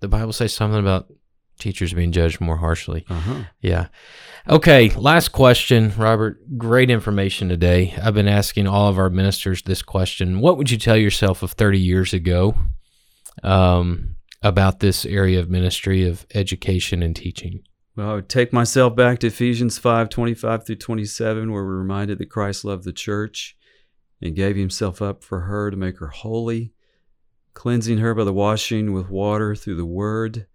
[0.00, 1.06] the Bible say something about
[1.58, 3.06] teachers being judged more harshly?
[3.08, 3.44] uh-huh.
[3.62, 3.86] Yeah.
[4.50, 6.58] Okay, last question, Robert.
[6.58, 7.94] Great information today.
[8.02, 10.40] I've been asking all of our ministers this question.
[10.40, 12.54] What would you tell yourself of 30 years ago
[13.42, 17.62] um, about this area of ministry of education and teaching?
[17.94, 22.18] Well, I would take myself back to Ephesians 5 25 through 27, where we're reminded
[22.18, 23.56] that Christ loved the church
[24.20, 26.72] and gave himself up for her to make her holy,
[27.54, 30.46] cleansing her by the washing with water through the word,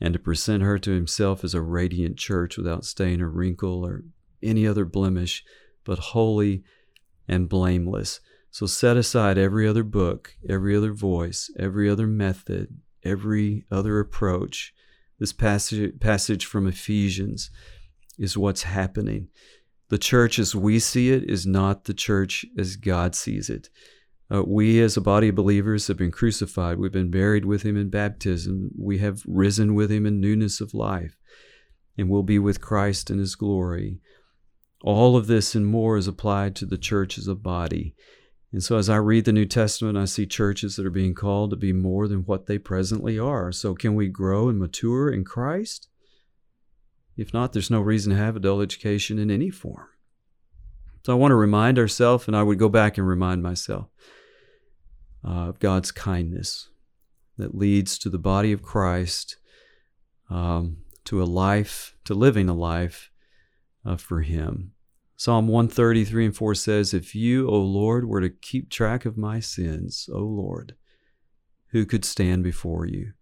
[0.00, 4.04] and to present her to himself as a radiant church without stain or wrinkle or
[4.42, 5.44] any other blemish,
[5.84, 6.62] but holy
[7.28, 8.20] and blameless.
[8.54, 14.72] So set aside every other book, every other voice, every other method, every other approach
[15.18, 17.50] this passage passage from Ephesians
[18.16, 19.26] is what's happening.
[19.88, 23.70] The church as we see it is not the church as God sees it.
[24.32, 26.78] Uh, we, as a body of believers, have been crucified.
[26.78, 28.70] We've been buried with Him in baptism.
[28.78, 31.18] We have risen with Him in newness of life,
[31.98, 33.98] and we'll be with Christ in His glory.
[34.84, 37.96] All of this and more is applied to the church as a body.
[38.54, 41.50] And so, as I read the New Testament, I see churches that are being called
[41.50, 43.50] to be more than what they presently are.
[43.50, 45.88] So, can we grow and mature in Christ?
[47.16, 49.88] If not, there's no reason to have adult education in any form.
[51.04, 53.88] So, I want to remind ourselves, and I would go back and remind myself
[55.26, 56.68] uh, of God's kindness
[57.36, 59.36] that leads to the body of Christ,
[60.30, 60.76] um,
[61.06, 63.10] to a life, to living a life
[63.84, 64.73] uh, for Him.
[65.16, 69.40] Psalm 133 and 4 says, If you, O Lord, were to keep track of my
[69.40, 70.74] sins, O Lord,
[71.68, 73.12] who could stand before you?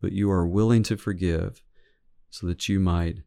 [0.00, 1.62] But you are willing to forgive
[2.30, 3.18] so that you might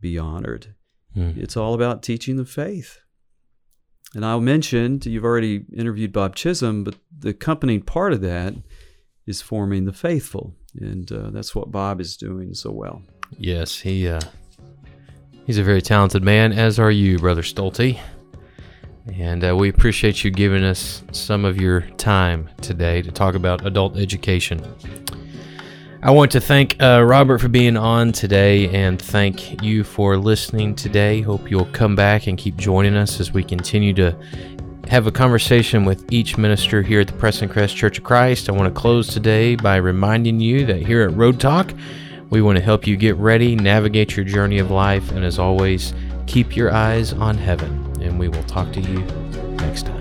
[0.00, 0.74] be honored.
[1.14, 1.32] Hmm.
[1.36, 3.00] It's all about teaching the faith.
[4.14, 8.54] And I'll mention, you've already interviewed Bob Chisholm, but the accompanying part of that
[9.26, 10.54] is forming the faithful.
[10.78, 13.02] And uh, that's what Bob is doing so well.
[13.38, 14.20] Yes, he uh,
[15.50, 17.98] he's a very talented man, as are you, Brother Stolte.
[19.12, 23.66] And uh, we appreciate you giving us some of your time today to talk about
[23.66, 24.64] adult education.
[26.04, 30.76] I want to thank uh, Robert for being on today and thank you for listening
[30.76, 31.20] today.
[31.20, 34.16] Hope you'll come back and keep joining us as we continue to
[34.86, 38.48] have a conversation with each minister here at the Preston Crest Church of Christ.
[38.48, 41.74] I want to close today by reminding you that here at Road Talk,
[42.30, 45.92] we want to help you get ready, navigate your journey of life, and as always,
[46.26, 47.86] keep your eyes on heaven.
[48.00, 49.00] And we will talk to you
[49.56, 49.99] next time.